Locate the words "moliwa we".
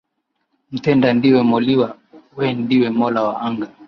1.49-2.53